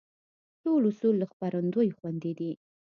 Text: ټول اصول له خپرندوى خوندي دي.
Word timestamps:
ټول 0.63 0.81
اصول 0.91 1.15
له 1.21 1.25
خپرندوى 1.31 1.87
خوندي 1.97 2.33
دي. 2.39 2.51